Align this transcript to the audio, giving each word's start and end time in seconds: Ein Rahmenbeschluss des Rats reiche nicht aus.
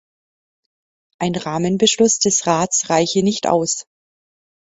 Ein 1.19 1.35
Rahmenbeschluss 1.35 2.17
des 2.17 2.47
Rats 2.47 2.89
reiche 2.89 3.21
nicht 3.21 3.45
aus. 3.45 3.85